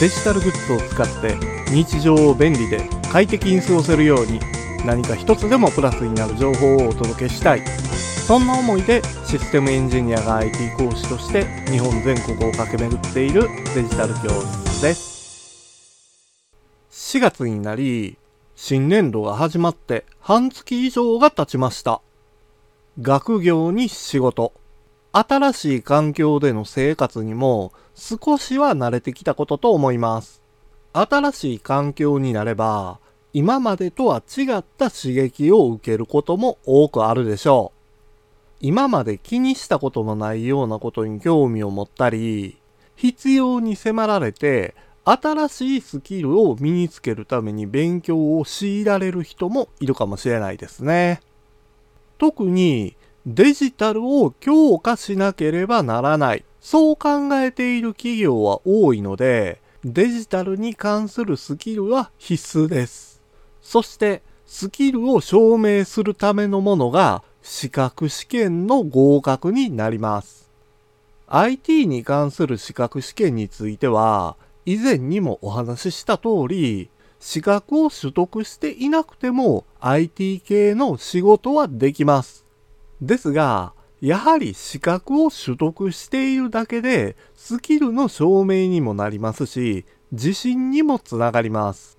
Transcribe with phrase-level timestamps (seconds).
[0.00, 1.36] デジタルグッズを使って
[1.70, 4.40] 日常を便利で快適に過ごせるように
[4.86, 7.62] 何か一つでもプラスになる情報をお届けしたい。
[8.26, 13.42] そんな思いでシステムエンジニアが IT 講師として日本全国を駆け巡っている
[13.74, 15.10] デジタル教室です。
[16.90, 18.16] 4月になり
[18.56, 22.00] 新年度が始まって半月以上が経ちました。
[23.02, 24.54] 学業に仕事。
[25.12, 30.40] 新しい環境での生活にも少しは慣れてきたことと思います。
[30.92, 32.98] 新しい環境になれば、
[33.32, 37.80] 今までとは違った刺激を受けることも多くあるでしょう。
[38.60, 42.58] 今まで気にしたことのないようなことに興味を持ったり、
[42.94, 51.20] 必要に迫られて新しいスキルを身につけるために勉強を強いられる人もいるかもしれないですね。
[52.18, 52.94] 特に
[53.26, 56.44] デジタルを強化しなければならない。
[56.60, 63.20] そう考えている企業は多いので、デジタルに関するスキルは必須です。
[63.62, 70.50] そして、スキルを証明するためのものが資格試験の合格になります。
[71.28, 74.36] IT に関する資格試験については、
[74.66, 82.44] 以前にもお話しした通り、資格を取得していなくても IT 系の仕事はできます。
[83.00, 91.98] ですが、やはり資格を取得しているだけでスキルの証明にもなりますし、自信にもつながります。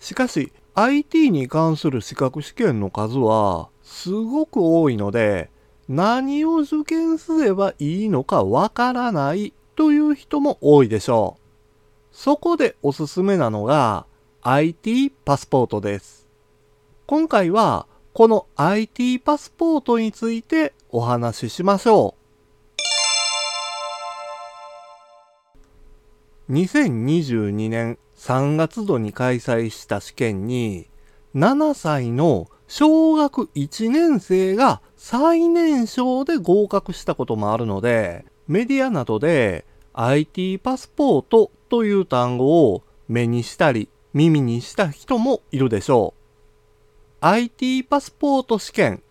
[0.00, 5.50] しかし、IT に関する資格試験の数はすごく多いので、
[5.88, 11.40] 何を受験すればいいのかわからないという人も多いでしょう。
[12.12, 14.06] そこでおすすめなのが
[14.42, 16.26] IT パスポートです。
[17.06, 17.86] 今回は
[18.18, 22.16] この IT パスポートについてお話ししましょ
[26.48, 26.52] う。
[26.52, 30.88] 2022年3月度に開催した試験に
[31.36, 46.17] 7歳の小学1年生が最年少で合格したこともあるのでメディアなどで IT パスポートという単語を目にしたり耳にした人もいるでしょう。
[47.20, 49.02] IT パスポート試験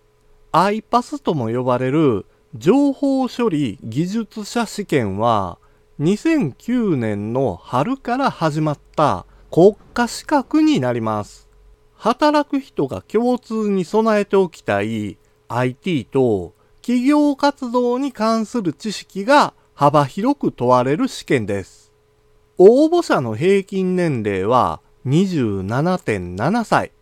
[0.54, 2.26] iPass とも呼ばれる
[2.56, 5.58] 情報処理技術者試験は
[6.00, 11.50] 2009年の春から始まった国家資格になります。
[11.96, 15.18] 働く人が共通に備えておきたい
[15.50, 21.92] IT と企業活動に関する知識が幅広く問われる試験です。
[22.58, 26.94] 応募者の平均年齢は27.7歳。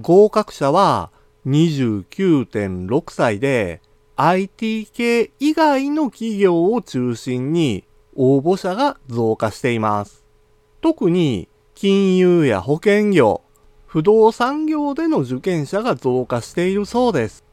[0.00, 1.10] 合格者は
[1.46, 3.80] 29.6歳で
[4.16, 7.84] IT 系以外の企業を中心に
[8.14, 10.24] 応募者が増加しています。
[10.80, 13.42] 特に金融や保険業、
[13.86, 17.44] 不動産業での受験者が増加しているそうです。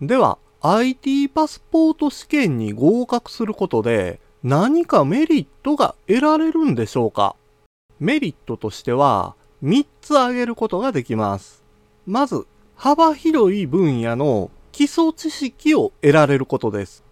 [0.00, 7.34] では、IT パスポート試験に合格することで何かメリットが得られるんでしょうか？
[7.98, 11.61] メリットとしては3つ挙げることができます。
[12.06, 17.04] まず、幅広い分野の基礎知識を得られることです。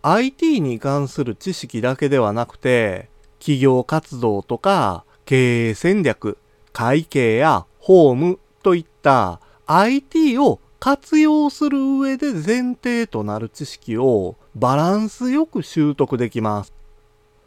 [0.00, 6.38] IT に関する知識だけではなくて、企業活動とか経営戦略、
[6.72, 16.72] 会計や法務といった IT を活用する上で前提となる知識をバランスよく習得できます。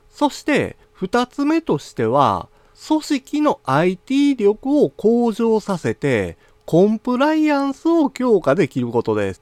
[0.10, 2.50] そして二つ目としては
[2.88, 6.38] 組織の IT 力を向上させて
[6.72, 9.42] コンプライアンスを強化できることです。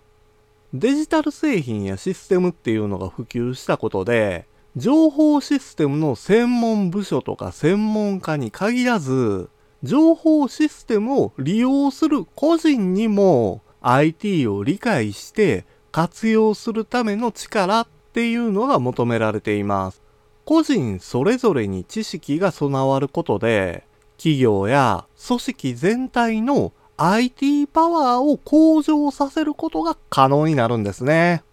[0.74, 9.52] デジタル製品やシステムっていうのが普及したことで、情報システムの専門部署とか専門家に限らず、
[9.84, 20.02] 情報システムを利用する個人にも IT を理解して活用するための力っていうのが求められています。
[20.46, 23.84] 個人それぞれに知識が備わることで、
[24.18, 31.44] 企業や組織全体の IT パワーを向上させることが可能になるんですね。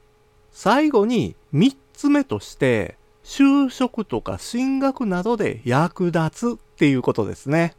[0.50, 7.76] 最後に3つ目として、就職とか進学などで役立つっていうことですね。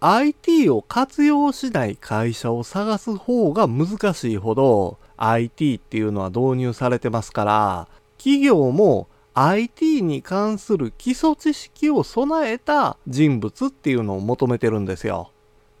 [0.00, 7.88] IT を活用しない会社を探す方が難しいほど IT っていうのは導入されてますから、
[8.18, 15.30] 企業も IT に関する基礎知識を備えた人物っていうのを求めてるんですよ。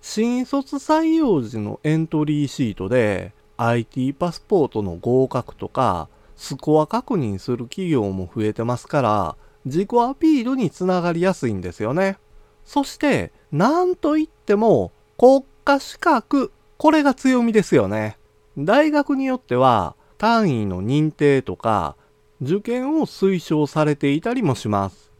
[0.08, 12.18] 新卒採用時のエントリーシートで IT パスポートの合格とかスコア確認する企業も増えてますから自己アピールにつながりやすいんですよね。
[12.64, 18.16] そして、なんといっても国家資格、これが強みですよね。
[18.56, 21.96] 大学によっては単位の認定とか
[22.40, 25.10] 受験を推奨されていたりもします。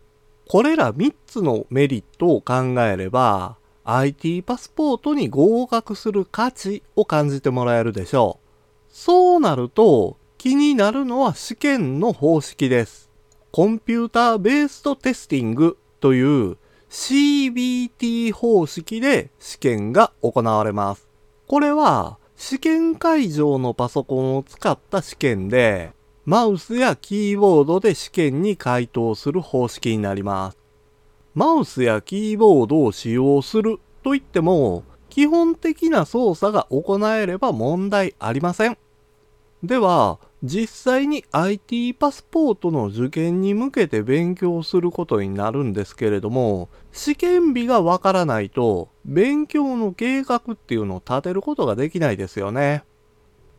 [0.48, 3.56] これら3つのメリットを考えれば
[3.88, 8.46] IT パスポートに合格する価値を感じてもらえるでしょう。
[8.90, 13.10] そうなると気になるのは試験の方式です。
[13.52, 16.56] コンピューターベーストテスティングという
[16.90, 21.08] CBT 方式で試験が行われます。
[21.46, 25.92] これは試験会場のパソコンを使った試験で
[26.24, 30.65] マウスやキーボードで試験に回答する方式になります。
[31.36, 38.78] マウスやキーボードを使用するといっても基本的な操作が行えれば問題ありません。
[39.62, 52.84] では、実際に IT パスポートの受験に向けて勉強することになるんですけれども、試験日がわからないと、勉強の計画っていうのを立てることができないですよね。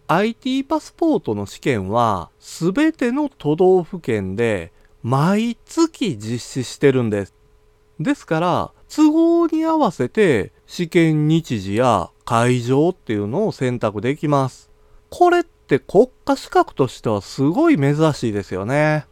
[0.07, 4.71] IT パスポートの試験は、すべての都道府県で
[5.03, 7.36] 毎月実施してるんです。
[7.99, 14.69] ですから、都合に合わせて試験日時や会場っていうのを選択できます。
[15.09, 19.05] これって国家資格としてはすごい珍しいですよね。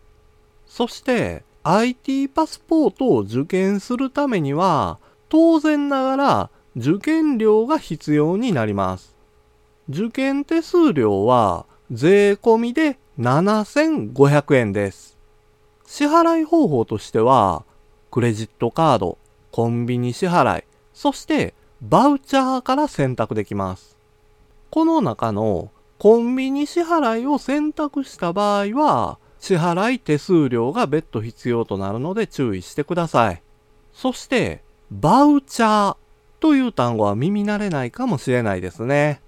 [0.65, 4.99] そして IT パスポートを受験するためには
[5.29, 9.15] 当然ながら受験料が必要になります。
[9.89, 15.17] 受験手数料は税込みで7500円です。
[15.85, 17.63] 支払い方法としては
[18.15, 19.17] クレジットカード、
[19.51, 20.63] コンビニ支払い、
[20.93, 23.97] そしてバウチャーから選択できます。
[24.69, 25.69] この中の
[25.99, 33.41] コンビニ支払いを選択した場合は、支払い手数料が別途必要となるので注意してください。
[33.91, 35.97] そして、バウチャー
[36.39, 39.19] という単語は耳慣れないかもしれないですね。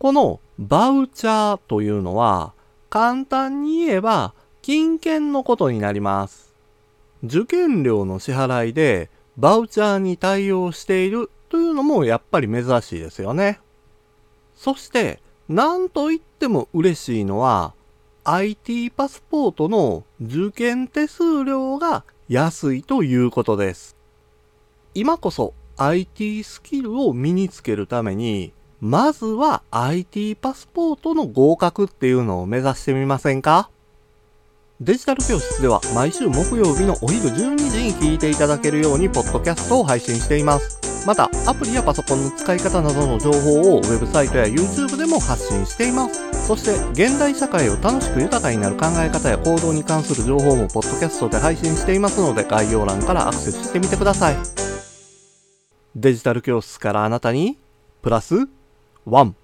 [0.00, 2.54] このバウチャーというのは、
[2.88, 6.49] 簡単に言えば金券のことになります。
[7.22, 13.60] 受験料の支払いでバウチャーに対応しているというのもやっぱり珍しいですよね。
[14.54, 17.74] そしてなんといっても嬉しいのは
[18.24, 23.96] IT パスポートの受験手数料が安いということです。
[24.94, 33.70] 今こそ IT スキルを身につけるためにまずは IT パスポートの合格っていうのを目指してみませんか？
[34.80, 41.06] デジタル教室では毎週木曜日のお昼12時に聞いていただけるようにポッドキャストを配信しています。
[41.06, 46.46] また、アプリやパソコンの使い方などの情報をウェブサイトや YouTube でも発信しています。
[46.46, 54.36] そして、現代社会を楽しく豊かになる考え方や行動に関する情報もポッドキャストで配信していますので、概要欄からアクセスしてみてください。
[55.94, 57.58] デジタル教室からあなたに、
[58.00, 58.48] プラス、
[59.04, 59.36] ワン。